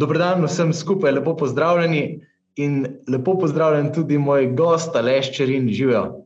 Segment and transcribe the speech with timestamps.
[0.00, 2.20] Dobrodan vsem skupaj, lepo pozdravljeni
[2.56, 6.24] in lepo pozdravljen tudi moj gost, Aleš Čerin, živijo.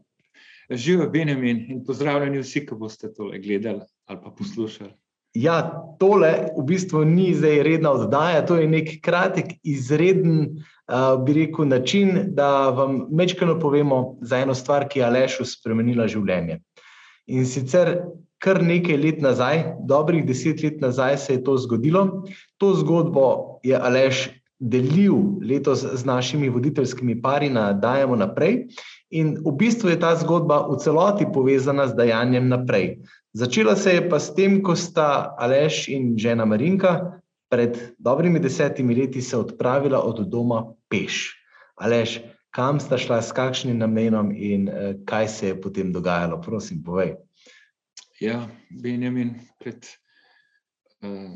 [0.70, 4.90] Živijo Benjamin in pozdravljeni vsi, ki boste tole gledali ali pa poslušali.
[5.34, 5.56] Ja,
[5.98, 11.66] tole v bistvu ni zdaj redna oddaja, to je nek kratek, izreden, uh, bi rekel,
[11.68, 16.60] način, da vam mečkano povemo za eno stvar, ki je Alešu spremenila življenje.
[17.26, 17.96] In sicer
[18.44, 22.24] kar nekaj let nazaj, dobrih deset let nazaj, se je to zgodilo.
[22.60, 24.28] To zgodbo je Aleš
[24.60, 28.66] delil letos z našimi voditeljskimi pari na Dajemo naprej.
[29.10, 32.98] In v bistvu je ta zgodba v celoti povezana z dajanjem naprej.
[33.32, 38.94] Začela se je pa s tem, ko sta Aleš in žena Marinka pred dobrimi desetimi
[38.94, 41.34] leti se odpravila od doma peš.
[41.80, 42.20] Aleš,
[42.54, 46.40] kam sta šla, s kakšnim namenom in eh, kaj se je potem dogajalo?
[46.40, 47.23] Prosim, povej.
[48.20, 49.86] Ja, Benjamin, pred
[51.02, 51.34] uh,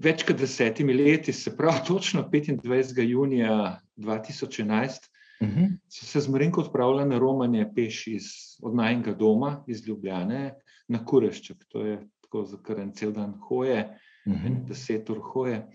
[0.00, 3.02] več kot desetimi leti, se pravi, točno 25.
[3.04, 5.08] junija 2011,
[5.40, 5.68] uh -huh.
[5.88, 8.24] so se z Marinko odpravljali na romanje peš iz
[8.62, 10.54] odnajnega doma iz Ljubljane
[10.88, 11.64] na Kurešček.
[11.68, 14.64] To je tako za kar en cel dan hoje, uh -huh.
[14.68, 15.66] deset ur hoje.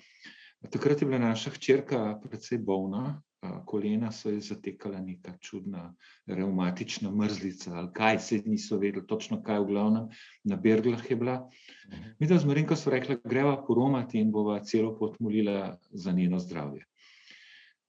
[0.71, 3.21] Takrat je bila naša hčerka precej bolna,
[3.65, 9.59] kolena so ji zatekala neka čudna reumatična mrzlica ali kaj, se niso vedeli točno kaj,
[9.59, 10.07] v glavnem
[10.43, 11.49] na Berglah je bila.
[12.19, 16.39] Mi da z Marinko so rekla, greva poromati in bova celo pot molila za njeno
[16.39, 16.85] zdravje.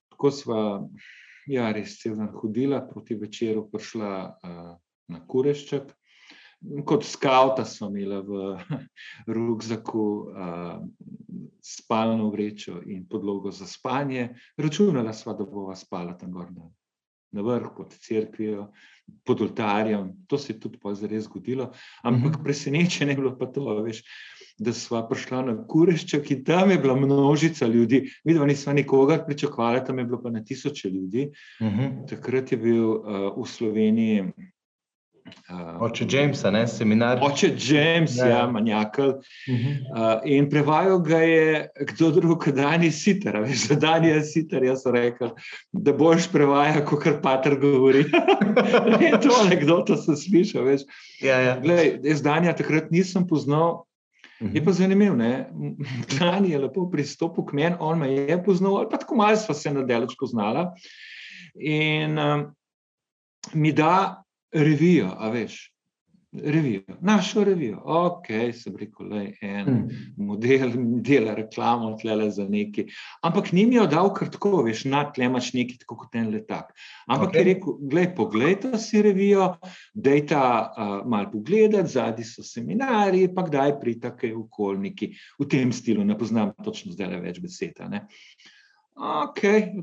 [0.09, 0.61] Tako sva,
[1.47, 4.75] ja, res cel dan hodila, proti večeru prišla uh,
[5.07, 5.91] na Kurešček,
[6.85, 8.57] kot skavta smo imeli v
[9.35, 10.85] rukzaku uh,
[11.61, 14.29] spalno vrečo in podlogo za spanje.
[14.57, 16.69] Računala sva, da bova spala tam gor na,
[17.31, 18.69] na vrh pod cerkvijo,
[19.25, 20.13] pod oltarjem.
[20.27, 21.71] To se je tudi zares zgodilo.
[22.03, 22.43] Ampak mhm.
[22.43, 24.03] presenečenje je bilo pa to, veš,
[24.57, 28.05] da sva prišla na Kureščak in tam je bila množica ljudi.
[28.23, 31.31] Vidva nisva nikogar pričakovali, tam je bilo pa na tisoče ljudi.
[31.59, 31.79] Uh mhm.
[31.79, 32.09] -huh.
[32.09, 34.31] Takrat je bil uh, v Sloveniji
[35.25, 37.19] Uh, oče Jamesa, ne seminar.
[37.21, 39.09] Oče James, ja, ja manjakal.
[39.09, 39.77] Uh -huh.
[39.93, 43.37] uh, in prevajal ga je kdo drug, kot Dani Sitar.
[43.41, 45.29] Veš, da Dani je Sitar, jaz sem rekel,
[45.71, 48.05] da boš prevajal, kot kar Pater govori.
[49.01, 50.63] je to anekdota, sem slišal.
[50.63, 50.81] Veš.
[51.21, 51.59] Ja, ja.
[51.59, 53.85] Glej, jaz Danja takrat nisem poznal.
[54.53, 55.15] Je pa zanimivo,
[56.19, 59.55] da je lepo pristopil k meni, on me je poznal, ali pa tako malo smo
[59.55, 60.73] se na delač poznala.
[61.55, 62.55] In um,
[63.53, 64.24] mi da
[64.55, 65.59] revijo, a veš,
[66.43, 67.81] revijo, našo revijo.
[67.83, 69.89] Ok, sem rekel, le en hmm.
[70.17, 70.71] model,
[71.03, 72.85] dela reklamo, tle za neki.
[73.23, 76.31] Ampak ni mi jo dal kar tako, veš, na tle imaš neki tako kot en
[76.33, 76.73] letak.
[77.07, 77.37] Ampak okay.
[77.37, 79.53] je rekel, glej, poglejte si revijo,
[79.93, 85.13] dejta uh, malo pogledati, zadnji so seminarji, pa kdaj pridete v okolniki.
[85.39, 87.79] V tem stilu, ne poznam točno zdaj le več besed.
[88.95, 89.41] Ok,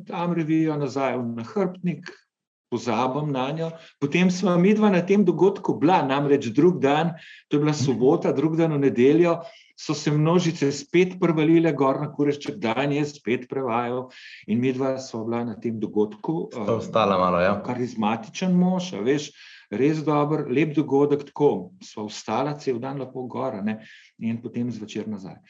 [0.08, 2.12] tam revijo nazaj v nahrbtnik,
[2.72, 3.70] pozabim na njo.
[4.00, 7.12] Potem smo mi dva na tem dogodku bila, namreč drug dan,
[7.48, 9.42] to je bila sobota, drug dan v nedeljo,
[9.76, 14.06] so se množice spet prevalile gor na kurešček, dan je spet prevajal
[14.46, 16.48] in mi dva smo bila na tem dogodku.
[16.54, 17.56] To ostala malo, ja.
[17.66, 19.32] Karizmatičen mož, veš,
[19.72, 23.80] res dober, lep dogodek, tako smo ostala cel dan lepo gora ne?
[24.22, 25.40] in potem zvečer nazaj.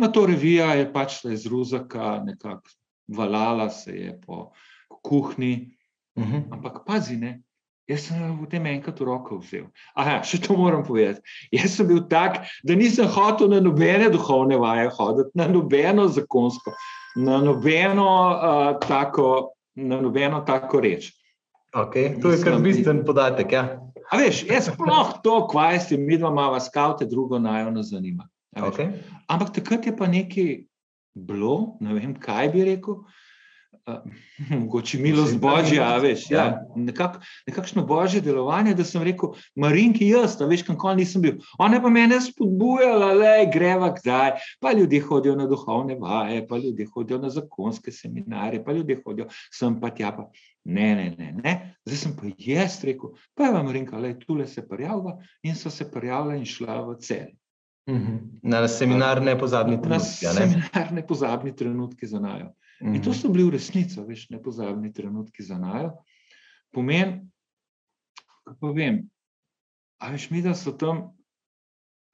[0.00, 2.70] Na to revija je pač iz Ruzaka nekako
[3.12, 4.52] valala se je po
[5.02, 5.76] kuhni,
[6.16, 6.42] Uh -huh.
[6.50, 7.40] Ampak pazi, ne,
[7.88, 9.66] jaz sem v tem enkrat v roko vzel.
[9.94, 11.20] Aha, še to moram povedati.
[11.52, 16.74] Jaz sem bil tak, da nisem hotel na nobene duhovne vaje hoditi, na nobeno zakonsko,
[17.16, 21.12] na nobeno, uh, tako, na nobeno tako reč.
[21.72, 23.52] Okay, to je kar bistven podatek.
[23.52, 23.80] Ja.
[24.12, 28.28] A veš, jaz sploh to, kaj ste, mi dva imamo skavte, drugo najo ne zanima.
[28.52, 28.92] Okay.
[29.32, 30.66] Ampak takrat je pa nekaj
[31.16, 33.00] bilo, ne vem, kaj bi rekel.
[34.60, 36.66] mogoče milost božja, veš, ja, ja.
[36.76, 41.40] nekak, nekakšno božje delovanje, da sem rekel, Marinki, jaz, da veš, kako nisem bil.
[41.58, 44.38] Ona pa me je spodbujala, da greva kdaj.
[44.60, 49.28] Pa ljudje hodijo na duhovne vaje, pa ljudje hodijo na zakonske seminarje, pa ljudje hodijo
[49.50, 50.12] sem pa tja.
[50.16, 50.30] Pa.
[50.64, 51.76] Ne, ne, ne, ne.
[51.84, 55.70] Zdaj sem pa jaz rekel, pa je vam Marinka, le tule se prijavila in so
[55.70, 57.32] se prijavila in šla v cel.
[57.90, 58.16] Mhm.
[58.42, 60.26] Na seminar ne pozabni trenutki.
[60.26, 62.52] Na seminar ne pozabni trenutki za najo.
[62.82, 63.18] In to mhm.
[63.18, 65.92] so bili v resnici, veš, nepozabni trenutki za najo.
[66.74, 67.20] Pomen,
[68.44, 69.04] kako vem,
[70.02, 71.12] a veš, mi da so tam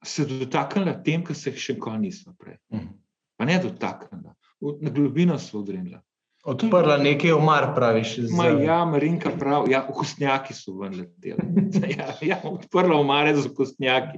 [0.05, 2.59] se dotaknili tem, kar se jih še nikoli nismo prej.
[2.73, 2.93] Mhm.
[3.39, 4.35] Pa ne dotaknili,
[4.83, 5.97] na globino so odrinili.
[6.43, 8.13] Odprla nekaj omar, praviš.
[8.31, 11.43] Ma, ja, Marinka pravi, ja, okostnjaki so ven leteli.
[11.97, 14.17] Ja, ja, odprla omare za okostnjaki.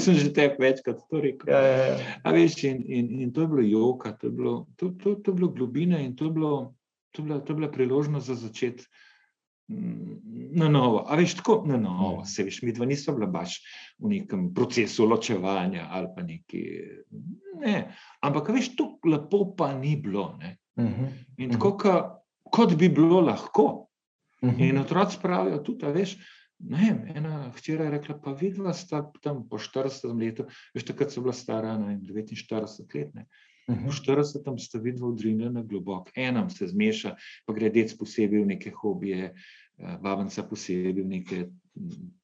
[0.00, 1.52] sem že te večkrat to rekel.
[1.52, 1.98] Ja, ja, ja.
[2.24, 5.30] A veš, in, in, in to je bilo joka, to je bilo, to, to, to
[5.30, 6.52] je bilo globine in to je, bilo,
[7.12, 8.84] to, je bila, to je bila priložnost za začeti
[9.68, 10.16] mm,
[10.56, 11.04] na novo.
[11.04, 13.60] A veš, tako na novo, se veš, mi dva nismo bila baš
[13.98, 16.64] v nekem procesu ločevanja ali pa neki.
[17.60, 17.92] Ne,
[18.24, 20.32] ampak, veš, to lepo pa ni bilo.
[20.40, 20.56] Ne.
[20.86, 21.08] -huh.
[21.38, 21.94] In tako, ka,
[22.50, 23.88] kot bi bilo lahko.
[24.42, 24.68] Uh -huh.
[24.68, 26.18] In otroci pravijo tudi, veš.
[26.58, 30.44] Ne, ena hčera je rekla, pa vidva sta tam po 40 letu,
[30.74, 33.14] veš, takrat so bila stara 49 let.
[33.14, 33.26] Ne.
[33.68, 37.16] Po 40 tam sta vidva odrinjena globoko, enam se zmeša,
[37.46, 39.34] pa gre dec posebej v neke hobije,
[39.76, 41.48] babanca posebej v neke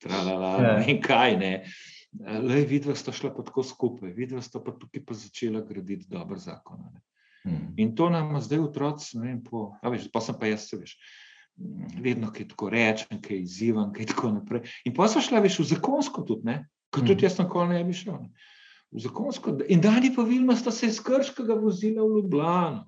[0.03, 1.37] tralala, ne vem kaj.
[1.39, 1.53] Ne.
[2.25, 6.41] Le vidva sta šla pa tako skupaj, vidva sta pa tukaj pa začela graditi dober
[6.41, 6.81] zakon.
[6.95, 7.05] Ne.
[7.45, 7.75] Hmm.
[7.77, 10.95] In to nam zdaj otroci, ne vem, po, veš, pa sem pa jaz, se veš,
[12.01, 14.65] vedno kaj tako rečem, kaj izzivam, kaj tako naprej.
[14.89, 16.57] In pa so šla, veš, v zakonsko tudi, ne,
[16.95, 17.27] tudi hmm.
[17.27, 18.17] jaz na kol ne bi šel.
[18.23, 18.51] Ne.
[18.95, 22.85] V zakonsko, in Dani pa Vilma sta se iz Krškega vozila v Ljubljano.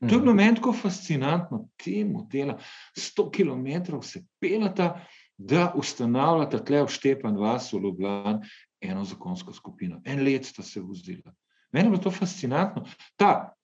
[0.00, 0.36] To je bilo hmm.
[0.36, 2.58] meni tako fascinantno, temu dela,
[2.96, 5.00] 100 km se pelata,
[5.36, 8.40] da ustanavljata tle v Štepan vas v Ljubljano
[8.80, 10.00] eno zakonsko skupino.
[10.04, 11.32] En let sta se vozila.
[11.72, 12.84] Meni je bilo to fascinantno.
[13.16, 13.56] Ta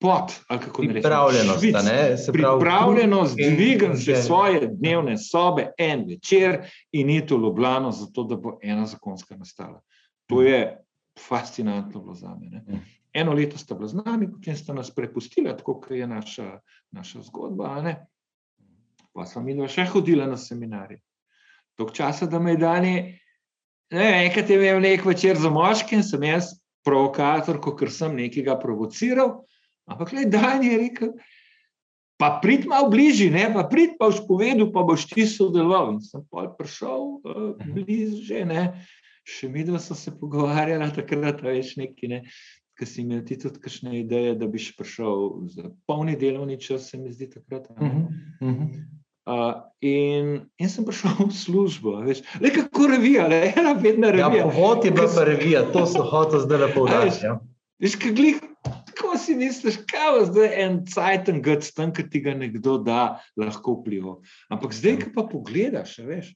[0.00, 1.60] pot, ali kako ne rečem, pripravljenost.
[1.60, 6.58] Švic, ne, pripravljenost, dvigam se svoje dnevne sobe en večer
[6.92, 9.80] in iti v Ljubljano, zato da bo ena zakonska nastala.
[10.26, 10.78] To je
[11.28, 12.48] fascinantno bilo za me.
[12.50, 12.80] Ne.
[13.12, 16.60] Eno leto sta bila z nami, potem sta nas prepustila, tako kot je naša,
[16.90, 17.82] naša zgodba.
[19.12, 21.00] Pa smo mi še hodili na seminarje.
[21.78, 22.94] Tok časa, da me je dani,
[23.90, 26.52] ne enkrat je imel nek večer za moški in sem jaz
[26.84, 29.40] provokator, ko sem nekega provociral.
[29.88, 31.12] Ampak, le dan je rekel,
[32.18, 35.96] pa prid malo bližje, ne pa prid pa v spovedu, pa boš ti sodeloval.
[35.96, 38.62] In sem pa prišel uh, blizu, že ne.
[39.28, 42.20] Še mi dva smo se pogovarjali takrat, veš, neki, ne.
[42.78, 46.90] Ker si imel ti tudi kakšne ideje, da bi še prišel za polni delovni čas,
[46.90, 47.66] se mi zdi takrat.
[49.28, 54.14] Uh, in, in sem prišel v službo, veš, le kako revija, le ena vedna ja,
[54.16, 54.44] revija.
[54.44, 57.26] Ja, povod je bila revija, to so hotel zdaj lepo povedati.
[57.26, 57.36] Ja.
[57.82, 58.40] Veš, kaj glih,
[59.28, 63.78] si misliš, kaj je zdaj en cajten gud, tam, ki ti ga nekdo da, lahko
[63.78, 64.16] vpliva.
[64.52, 66.32] Ampak zdaj, ki pa pogledaš, veš,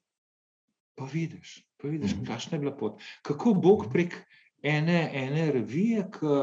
[0.99, 2.29] pa vidiš, pa vidiš, mhm.
[2.29, 3.01] kakšna je bila pot.
[3.25, 4.19] Kako Bog prek
[4.63, 6.35] ene, ene revije, ki,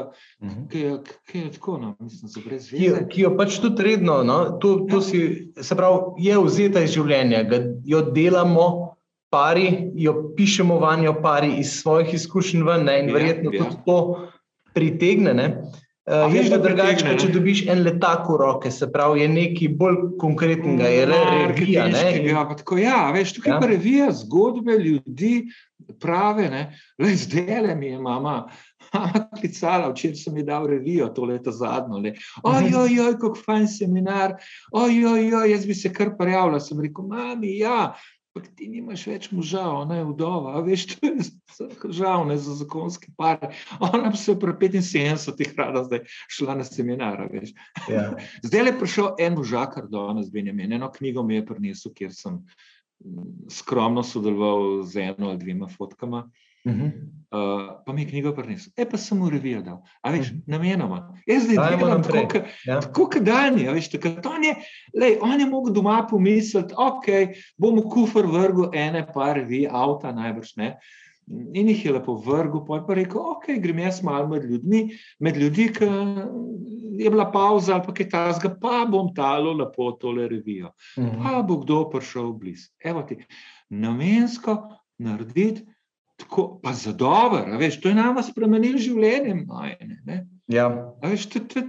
[0.44, 0.66] mhm.
[0.72, 2.82] ki, ki, ki je tako, no, mislim, za brez veze.
[2.82, 5.06] Ki, ki jo pač tudi redno, no, to, to ja.
[5.06, 5.20] si,
[5.56, 8.70] se pravi, je vzeta iz življenja, ga, jo delamo.
[9.30, 13.60] Pari, jo pišemo vanjo, pari iz svojih izkušenj, ven, ne, in ja, verjetno ja.
[13.60, 13.98] tudi to
[14.74, 15.34] pritegne.
[15.38, 15.44] Ne.
[16.08, 19.98] Uh, je pa drugače, če dobiš en letak v roke, se pravi, je nekaj bolj
[20.18, 21.84] konkretnega, je le revija.
[22.24, 23.58] Ja, tako, ja, veš, tukaj ja.
[23.60, 25.34] pa revija zgodbe ljudi,
[26.00, 26.48] prave.
[26.98, 28.48] Le, zdaj mi je mama.
[29.38, 32.00] Klicala, včeraj sem ji dal revijo, to leto zadnjo.
[32.42, 34.34] Ojoj, oj, kako fajn seminar,
[34.72, 36.60] ojoj, oj, jaz bi se kar prijavila.
[36.60, 37.92] Sem rekel, mami, ja,
[38.30, 43.10] Pa ti nimaš več moža, ona je vdova, veš, to je žal, ne za zakonski
[43.18, 43.48] par.
[43.82, 47.24] Ona bi se pri 75 rada zdaj šla na seminar.
[47.90, 48.04] Ja.
[48.46, 52.38] Zdaj je prišel en možakar do nas, Benjamin, eno knjigo mi je prinesel, kjer sem
[53.02, 56.28] mm, skromno sodeloval z eno ali dvema fotkama.
[56.64, 56.90] Uh -huh.
[57.30, 60.42] uh, pa mi je knjigo prinesel, e pa sem mu revijo dal, a veš, -huh.
[60.46, 61.16] namenoma.
[61.26, 62.80] Jaz zdaj delam tako, ja.
[62.80, 64.54] tako kot Dani, a veš, tako, on je,
[65.00, 67.06] lej, on je mogel doma pomisliti, ok,
[67.56, 70.78] bomo kufr vrgu ene par revi, avta najbrž ne.
[71.54, 74.88] In jih je lepo vrgel, pa je pa rekel, ok, grem jaz malo med ljudmi,
[75.18, 75.84] med ljudi, ki
[76.98, 80.72] je bila pauza ali pa kaj tasga, pa bom talo lepo tole revijo.
[80.96, 81.22] -huh.
[81.22, 82.68] Pa bo kdo prišel blizu.
[82.84, 83.16] Evo ti,
[83.68, 84.68] namensko
[84.98, 85.64] narediti
[86.20, 89.34] tako, pa za dobro, veš, to je nama spremenilo življenje.
[89.46, 90.68] Majne, ja.
[91.02, 91.62] veš, to, to,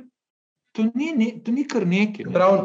[0.75, 2.27] to, ni, ne, to ni kar nekaj.
[2.27, 2.33] Ne.
[2.33, 2.57] Prav,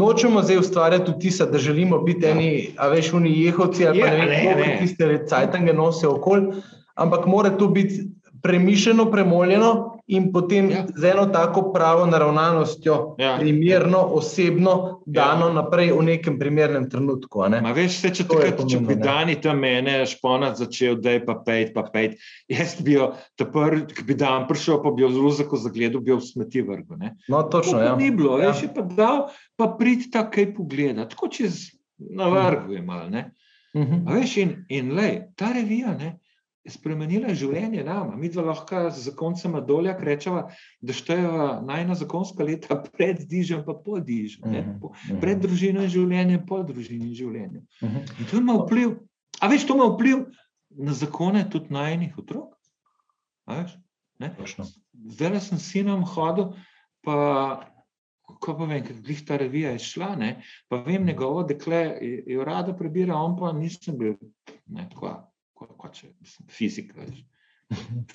[0.00, 2.34] nočemo zdaj ustvarjati vtisa, da želimo biti ja.
[2.34, 6.62] eni, a veš, oni jehovci ali ja, pa ne vem, kako tiste recajtange nosijo okoli,
[6.94, 8.08] ampak mora to biti
[8.42, 10.82] premišljeno, premoljeno in potem ja.
[10.94, 13.36] z eno tako pravo naravnanostjo, ja.
[13.38, 15.52] primerno, osebno, dano ja.
[15.52, 17.44] naprej v nekem primernem trenutku.
[17.48, 17.60] Ne?
[17.74, 21.70] Veš, se, če takrat, če bi dani tam mene šponat začel, da je pa pet,
[21.76, 22.18] pa pet,
[22.50, 26.14] jaz bi jo, prvi, ki bi dan prišel, pa bi jo zelo zako zagledal, bi
[26.14, 27.04] jo v smeti vrgel.
[27.30, 27.78] No, točno.
[27.84, 27.94] Ja.
[28.00, 28.50] Ni bilo, ja.
[28.50, 31.68] veš, je pa dal, pa prid ta kaj pogleda, tako čez
[32.00, 33.06] na vrhu je mal.
[33.06, 34.14] Uh -huh.
[34.14, 36.18] Veš, in, in lej, ta revija, ne,
[36.68, 38.16] spremenila življenje nama.
[38.16, 40.42] Mi dva lahko z koncem dolja rečemo,
[40.80, 45.20] da štejejo najna zakonska leta pred dižem, pa po dižem, uh -huh, uh -huh.
[45.20, 47.62] pred družino in življenjem, po družini in življenju.
[47.82, 48.20] Uh -huh.
[48.20, 48.98] In to ima vpliv,
[49.40, 50.26] a veš, to ima vpliv
[50.70, 52.54] na zakone tudi najnih otrok.
[54.92, 56.52] Zdaj sem sinom hodil,
[57.02, 57.66] pa
[58.40, 62.44] ko pa vem, kako ta revija je šla, ne, pa vem njegovo dekle, je, je
[62.44, 64.14] rado prebira, on pa nisem bil,
[64.66, 65.29] ne, kva
[65.68, 67.22] kot če sem fizik, veš.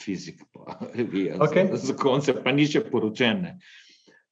[0.03, 1.69] fizik, pa revija, okay.
[1.71, 3.45] za, za konce, pa ni še poročen.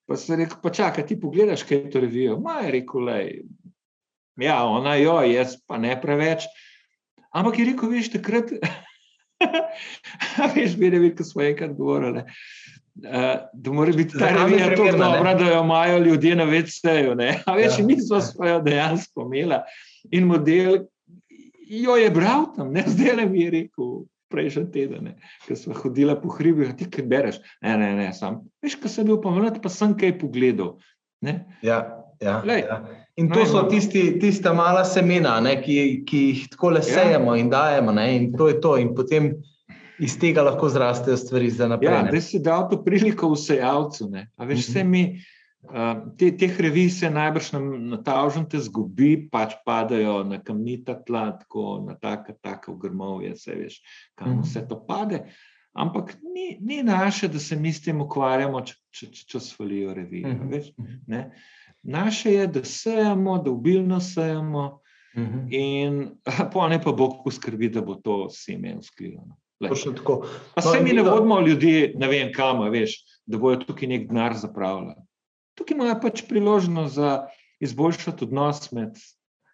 [0.09, 2.35] Pa se rekel, pa čakaj, ti pogledaš, kaj je to revijo.
[2.43, 3.29] Ma je rekel, lej,
[4.43, 6.49] ja, ona jo, jaz pa ne preveč.
[7.33, 8.51] Ampak je rekel, veš, takrat,
[10.55, 12.25] veš, bi ne videl, ko smo enkrat govorili.
[12.93, 17.15] Uh, da mora biti ta revija tako dobra, da jo imajo ljudje na večseju.
[17.45, 17.85] A veš, ja.
[17.85, 19.57] mi smo svojo dejansko imeli.
[20.11, 20.83] In model,
[21.67, 23.93] jo je bral tam, ne zdaj le mi je rekel.
[24.33, 25.11] Prejšnji teden,
[25.45, 27.35] ko smo hodili po hribih, ti kaj bereš.
[27.61, 28.39] Ne, ne, ne, sam.
[28.65, 30.71] Veš, ko sem bil pomenut, pa sem kaj pogledal.
[31.61, 31.77] Ja,
[32.17, 32.79] ja, ja.
[33.21, 36.95] In to so tisti, tista mala semena, ne, ki, ki jih tako le ja.
[36.95, 37.43] sejemo ja.
[37.43, 37.93] in dajemo.
[37.93, 38.73] Ne, in to je to.
[38.81, 39.35] In potem
[40.01, 41.93] iz tega lahko zrastejo stvari za naprej.
[41.93, 44.09] Ja, da si dal to priliko vsejalcu.
[44.49, 45.03] Veš, mi.
[45.03, 45.13] Uh -huh.
[45.13, 45.21] Ehm,
[46.17, 51.31] te, teh revij se najbrž na, na ta ožnite zgubi, pač padajo na kamnita tla,
[51.39, 53.79] tako na taka, taka grmovje, vse veš,
[54.15, 54.41] kam mhm.
[54.43, 55.23] vse to pade.
[55.73, 60.27] Ampak ni, ni naše, da se mi s tem ukvarjamo, če, če, če, svalijo revije.
[60.27, 60.49] Uh mhm.
[60.53, 60.73] -huh.
[60.79, 61.21] Mhm.
[61.83, 64.81] Naše je, da sejemo, da obilno sejemo,
[65.15, 65.47] uh -huh.
[65.49, 66.11] in
[66.53, 69.23] pa ne pa Bog poskrbi, da bo to seme usklilo.
[70.55, 74.07] Pa se no, mi ne vodimo ljudi, ne vem kam, veš, da bojo tukaj nek
[74.07, 75.12] denar zapravljali
[75.55, 77.27] tukaj imajo pač priložnost za
[77.63, 78.97] izboljšati odnos med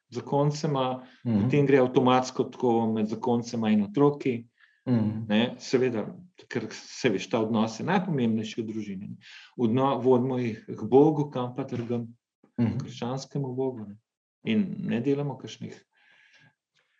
[0.10, 1.44] zakoncema, mm -hmm.
[1.44, 4.48] potem gre avtomatsko tako med zakoncema in otroki.
[4.86, 5.56] Mm -hmm.
[5.58, 6.16] Seveda,
[6.48, 9.10] ker se veš, ta odnos je najpomembnejši v družini.
[9.58, 12.80] Odno, vodimo jih k Bogu, kam pa trgam, mm -hmm.
[12.80, 13.86] krščanskemu Bogu.
[13.86, 13.98] Ne?
[14.44, 15.86] In ne delamo kakšnih,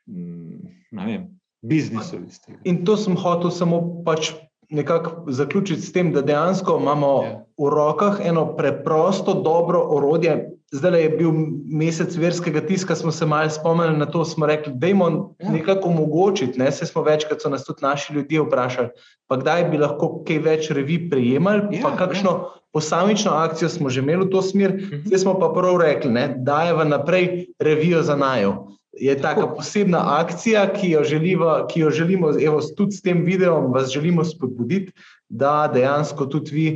[0.06, 2.60] mm, ne vem, biznisov iz tega.
[2.64, 4.34] In to sem hotel samo pač
[4.70, 7.32] nekako zaključiti s tem, da dejansko imamo yeah.
[7.32, 7.46] Ja.
[7.58, 10.56] v rokah eno preprosto, dobro orodje.
[10.72, 11.32] Zdaj je bil
[11.66, 15.52] mesec verskega tiska, smo se malo spomnili na to, smo rekli, da jim ja.
[15.52, 16.60] nekako omogočiti.
[16.60, 16.72] Ne?
[16.72, 18.90] Se smo večkrat, so nas tudi naši ljudje vprašali,
[19.28, 22.46] pa kdaj bi lahko kaj več revi prejemali, ja, pa kakšno ja.
[22.74, 24.74] posamično akcijo smo že imeli v to smer.
[24.74, 25.02] Mhm.
[25.06, 30.02] Zdaj smo pa prav rekli, da je v naprej revijo za najo je taka posebna
[30.20, 34.92] akcija, ki jo želimo, ki jo želimo evo, tudi s tem videom, vas želimo spodbuditi,
[35.30, 36.68] da dejansko tudi vi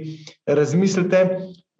[0.46, 1.27] razmislite.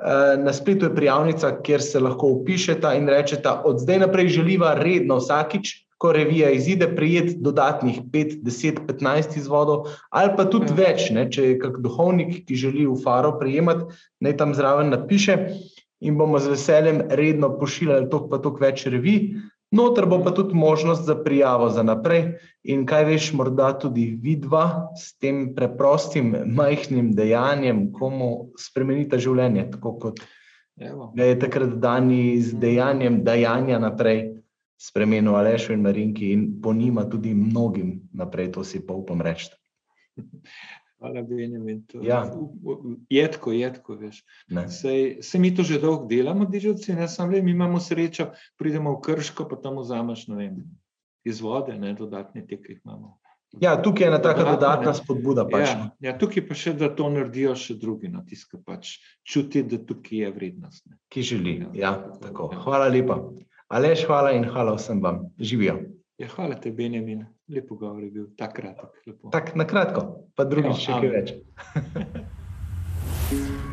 [0.04, 4.74] Eh, na spletu je prijavnica, kjer se lahko upišete in rečete, od zdaj naprej želiva
[4.74, 10.76] redno vsakič, ko revija izide, prijeti dodatnih 5, 10, 15 izvodov, ali pa tudi ja.
[10.76, 13.88] več, ne, če je kak duhovnik, ki želi v faro prijemati,
[14.20, 15.38] naj tam zraven napiše.
[16.04, 19.22] In bomo z veseljem redno pošiljali toliko, pa toliko več revij.
[19.74, 22.36] Notor bo pa tudi možnost za prijavo za naprej.
[22.64, 29.98] In kaj veš, morda tudi vidva s tem preprostim, majhnim dejanjem, komu spremenita življenje, tako
[30.00, 30.22] kot
[31.18, 34.24] ga je takrat dani z dejanjem dajanja naprej
[34.84, 39.50] spremenil Alešu in Marinki in po njima tudi mnogim naprej, to si pa upam reči.
[41.04, 41.82] Hvala, Benjamin.
[42.02, 42.22] Ja.
[43.12, 44.22] Jedko, jedko, veš.
[44.72, 48.94] Sej, se mi to že dolgo delamo, dižavci, ne samo le, mi imamo srečo, pridemo
[48.96, 50.62] v krško, pa tam vzameš, ne vem,
[51.28, 53.18] izvode, ne, dodatne te, ki jih imamo.
[53.60, 55.44] Ja, tukaj je ena taka dodatna spodbuda.
[55.52, 55.68] Pač.
[55.68, 58.96] Ja, ja, tukaj pa še, da to naredijo še drugi, no, tiska pač
[59.28, 60.88] čuti, da tukaj je vrednost.
[60.88, 61.02] Ne.
[61.12, 61.94] Ki želi, ja, ja
[62.24, 62.48] tako.
[62.56, 62.64] Ja.
[62.64, 63.20] Hvala lepa.
[63.76, 65.26] Aleš, hvala in hvala vsem vam.
[65.36, 65.82] Živijo.
[66.24, 67.28] Ja, hvala te, Benjamin.
[67.52, 68.90] Lepo govor je bil, tako kratek.
[69.32, 71.34] Tako na kratko, pa drugič še kaj več.